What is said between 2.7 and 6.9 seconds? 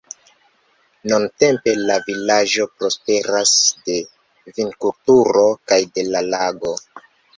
prosperas de vinkulturo kaj de la lago.